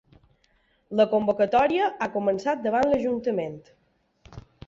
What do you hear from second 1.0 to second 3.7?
La convocatòria ha començat davant l’ajuntament.